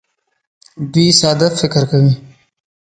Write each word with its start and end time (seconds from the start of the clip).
دوی 0.91 1.09
ساده 1.19 1.47
فکر 1.59 1.83
کوي. 1.91 2.13